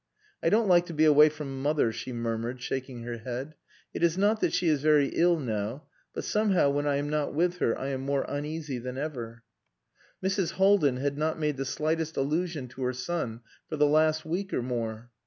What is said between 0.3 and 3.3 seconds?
"I don't like to be away from mother," she murmured, shaking her